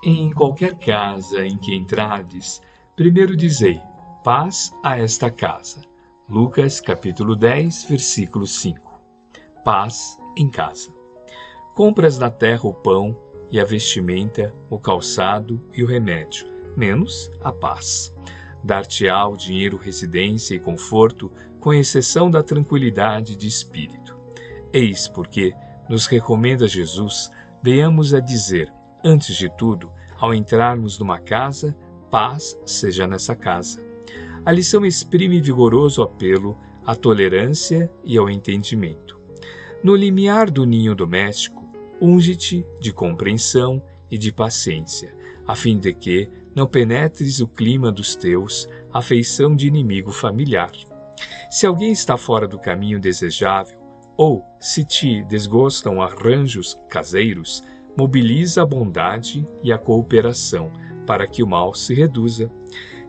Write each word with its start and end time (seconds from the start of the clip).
Em 0.00 0.30
qualquer 0.30 0.76
casa 0.78 1.44
em 1.44 1.58
que 1.58 1.74
entrades, 1.74 2.62
primeiro 2.94 3.36
dizei: 3.36 3.80
paz 4.22 4.72
a 4.84 4.96
esta 4.96 5.28
casa. 5.28 5.82
Lucas 6.28 6.80
capítulo 6.80 7.34
10, 7.34 7.86
versículo 7.86 8.46
5. 8.46 8.92
Paz 9.64 10.16
em 10.36 10.48
casa. 10.48 10.94
Compras 11.74 12.16
da 12.16 12.30
terra 12.30 12.62
o 12.64 12.72
pão 12.72 13.18
e 13.50 13.58
a 13.58 13.64
vestimenta, 13.64 14.54
o 14.70 14.78
calçado 14.78 15.60
e 15.74 15.82
o 15.82 15.86
remédio, 15.86 16.46
menos 16.76 17.28
a 17.42 17.52
paz. 17.52 18.14
Dar-te-á 18.62 19.26
o 19.26 19.36
dinheiro, 19.36 19.76
residência 19.76 20.54
e 20.54 20.60
conforto, 20.60 21.32
com 21.58 21.74
exceção 21.74 22.30
da 22.30 22.42
tranquilidade 22.42 23.34
de 23.36 23.48
espírito. 23.48 24.16
Eis 24.72 25.08
porque 25.08 25.56
nos 25.88 26.06
recomenda 26.06 26.68
Jesus, 26.68 27.32
venhamos 27.60 28.14
a 28.14 28.20
dizer, 28.20 28.72
antes 29.04 29.36
de 29.36 29.48
tudo, 29.56 29.92
ao 30.16 30.34
entrarmos 30.34 30.98
numa 30.98 31.18
casa, 31.18 31.76
paz 32.10 32.58
seja 32.64 33.06
nessa 33.06 33.36
casa. 33.36 33.86
A 34.44 34.52
lição 34.52 34.84
exprime 34.84 35.40
vigoroso 35.40 36.02
apelo 36.02 36.56
à 36.86 36.94
tolerância 36.94 37.92
e 38.02 38.16
ao 38.16 38.30
entendimento. 38.30 39.18
No 39.82 39.94
limiar 39.94 40.50
do 40.50 40.64
ninho 40.64 40.94
doméstico, 40.94 41.68
unge-te 42.00 42.64
de 42.80 42.92
compreensão 42.92 43.82
e 44.10 44.16
de 44.16 44.32
paciência, 44.32 45.14
a 45.46 45.54
fim 45.54 45.78
de 45.78 45.92
que 45.92 46.28
não 46.54 46.66
penetres 46.66 47.40
o 47.40 47.46
clima 47.46 47.92
dos 47.92 48.16
teus, 48.16 48.68
afeição 48.92 49.54
de 49.54 49.68
inimigo 49.68 50.10
familiar. 50.10 50.72
Se 51.50 51.66
alguém 51.66 51.92
está 51.92 52.16
fora 52.16 52.48
do 52.48 52.58
caminho 52.58 53.00
desejável, 53.00 53.78
ou 54.16 54.44
se 54.58 54.84
te 54.84 55.22
desgostam 55.24 56.02
arranjos 56.02 56.76
caseiros, 56.88 57.62
mobiliza 57.98 58.62
a 58.62 58.66
bondade 58.66 59.44
e 59.60 59.72
a 59.72 59.76
cooperação 59.76 60.70
para 61.04 61.26
que 61.26 61.42
o 61.42 61.46
mal 61.48 61.74
se 61.74 61.92
reduza. 61.92 62.48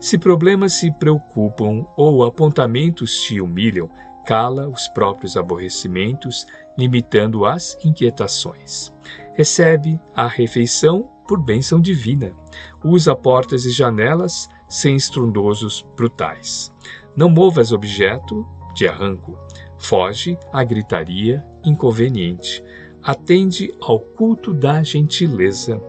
Se 0.00 0.18
problemas 0.18 0.72
se 0.72 0.90
preocupam 0.90 1.86
ou 1.96 2.24
apontamentos 2.24 3.22
te 3.22 3.40
humilham, 3.40 3.88
cala 4.26 4.68
os 4.68 4.88
próprios 4.88 5.36
aborrecimentos, 5.36 6.44
limitando 6.76 7.46
as 7.46 7.78
inquietações. 7.84 8.92
Recebe 9.34 10.00
a 10.16 10.26
refeição 10.26 11.08
por 11.28 11.40
bênção 11.40 11.80
divina. 11.80 12.32
Usa 12.82 13.14
portas 13.14 13.64
e 13.66 13.70
janelas 13.70 14.48
sem 14.68 14.96
estrondosos 14.96 15.86
brutais. 15.96 16.72
Não 17.16 17.30
movas 17.30 17.70
objeto 17.70 18.44
de 18.74 18.88
arranco. 18.88 19.38
Foge 19.78 20.36
à 20.52 20.64
gritaria 20.64 21.46
inconveniente. 21.64 22.60
Atende 23.02 23.72
ao 23.80 23.98
culto 23.98 24.52
da 24.52 24.82
gentileza. 24.82 25.82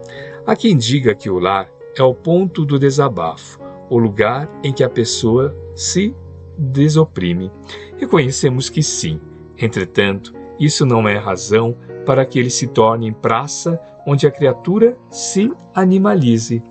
Há 0.46 0.56
quem 0.56 0.76
diga 0.76 1.14
que 1.14 1.28
o 1.28 1.38
lar 1.38 1.70
é 1.96 2.02
o 2.02 2.14
ponto 2.14 2.64
do 2.64 2.78
desabafo, 2.78 3.60
o 3.90 3.98
lugar 3.98 4.48
em 4.64 4.72
que 4.72 4.82
a 4.82 4.88
pessoa 4.88 5.56
se 5.74 6.14
desoprime. 6.56 7.50
Reconhecemos 7.98 8.68
que 8.68 8.82
sim. 8.82 9.20
Entretanto, 9.58 10.34
isso 10.58 10.86
não 10.86 11.06
é 11.08 11.16
razão 11.18 11.76
para 12.06 12.24
que 12.24 12.38
ele 12.38 12.50
se 12.50 12.66
torne 12.68 13.12
praça 13.12 13.80
onde 14.06 14.26
a 14.26 14.30
criatura 14.30 14.96
se 15.10 15.52
animalize. 15.74 16.62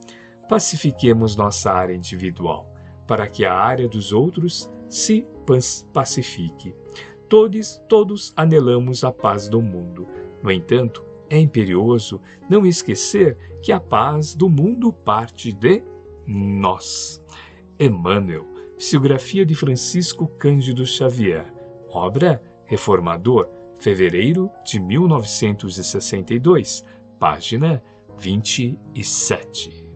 Pacifiquemos 0.50 1.36
nossa 1.36 1.72
área 1.72 1.94
individual, 1.94 2.74
para 3.08 3.28
que 3.28 3.46
a 3.46 3.54
área 3.54 3.88
dos 3.88 4.12
outros 4.12 4.70
se 4.90 5.26
pacifique. 5.94 6.76
Todos, 7.30 7.82
todos 7.88 8.34
anelamos 8.36 9.04
a 9.04 9.12
paz 9.12 9.48
do 9.48 9.62
mundo. 9.62 10.06
No 10.44 10.52
entanto, 10.52 11.06
é 11.30 11.40
imperioso 11.40 12.22
não 12.50 12.66
esquecer 12.66 13.38
que 13.62 13.72
a 13.72 13.80
paz 13.80 14.36
do 14.36 14.50
mundo 14.50 14.92
parte 14.92 15.54
de 15.54 15.82
nós. 16.28 17.24
Emmanuel, 17.80 18.46
psicografia 18.78 19.46
de 19.46 19.56
Francisco 19.56 20.28
Cândido 20.28 20.86
Xavier, 20.86 21.54
obra 21.90 22.44
Reformador, 22.66 23.50
fevereiro 23.80 24.52
de 24.66 24.78
1962, 24.80 26.84
página 27.20 27.82
27. 28.18 29.91